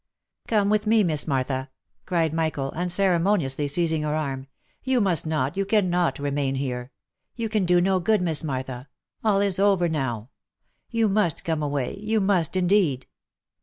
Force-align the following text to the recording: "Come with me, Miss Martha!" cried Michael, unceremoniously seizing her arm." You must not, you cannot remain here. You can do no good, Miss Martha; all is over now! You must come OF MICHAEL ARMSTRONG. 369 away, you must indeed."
"Come 0.47 0.71
with 0.71 0.87
me, 0.87 1.03
Miss 1.03 1.27
Martha!" 1.27 1.69
cried 2.07 2.33
Michael, 2.33 2.71
unceremoniously 2.71 3.67
seizing 3.67 4.01
her 4.01 4.15
arm." 4.15 4.47
You 4.83 4.99
must 4.99 5.27
not, 5.27 5.55
you 5.57 5.63
cannot 5.63 6.17
remain 6.17 6.55
here. 6.55 6.91
You 7.35 7.49
can 7.49 7.65
do 7.65 7.79
no 7.79 7.99
good, 7.99 8.19
Miss 8.19 8.43
Martha; 8.43 8.87
all 9.23 9.41
is 9.41 9.59
over 9.59 9.87
now! 9.87 10.31
You 10.89 11.07
must 11.07 11.43
come 11.43 11.61
OF 11.61 11.69
MICHAEL 11.69 11.85
ARMSTRONG. 11.89 11.95
369 12.07 12.13
away, 12.13 12.13
you 12.13 12.19
must 12.19 12.55
indeed." 12.57 13.07